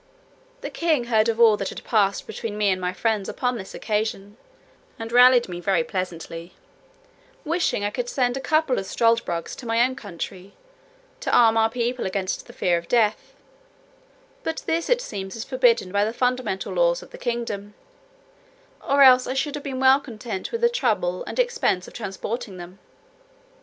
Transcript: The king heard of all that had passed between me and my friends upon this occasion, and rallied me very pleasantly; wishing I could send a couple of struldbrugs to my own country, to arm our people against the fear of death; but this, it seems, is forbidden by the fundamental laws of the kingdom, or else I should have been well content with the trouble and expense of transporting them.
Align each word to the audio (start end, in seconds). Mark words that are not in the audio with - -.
The 0.61 0.71
king 0.71 1.03
heard 1.03 1.29
of 1.29 1.39
all 1.39 1.57
that 1.57 1.69
had 1.69 1.83
passed 1.83 2.25
between 2.25 2.57
me 2.57 2.71
and 2.71 2.81
my 2.81 2.91
friends 2.91 3.29
upon 3.29 3.55
this 3.59 3.75
occasion, 3.75 4.35
and 4.97 5.11
rallied 5.11 5.47
me 5.47 5.59
very 5.59 5.83
pleasantly; 5.83 6.55
wishing 7.45 7.83
I 7.83 7.91
could 7.91 8.09
send 8.09 8.35
a 8.35 8.39
couple 8.41 8.79
of 8.79 8.87
struldbrugs 8.87 9.55
to 9.57 9.67
my 9.67 9.83
own 9.85 9.95
country, 9.95 10.55
to 11.19 11.31
arm 11.31 11.55
our 11.55 11.69
people 11.69 12.07
against 12.07 12.47
the 12.47 12.51
fear 12.53 12.79
of 12.79 12.87
death; 12.87 13.35
but 14.41 14.63
this, 14.65 14.89
it 14.89 15.01
seems, 15.01 15.35
is 15.35 15.43
forbidden 15.43 15.91
by 15.91 16.03
the 16.03 16.13
fundamental 16.13 16.73
laws 16.73 17.03
of 17.03 17.11
the 17.11 17.19
kingdom, 17.19 17.75
or 18.83 19.03
else 19.03 19.27
I 19.27 19.35
should 19.35 19.53
have 19.53 19.63
been 19.63 19.79
well 19.79 19.99
content 19.99 20.51
with 20.51 20.61
the 20.61 20.69
trouble 20.69 21.23
and 21.25 21.37
expense 21.37 21.87
of 21.87 21.93
transporting 21.93 22.57
them. 22.57 22.79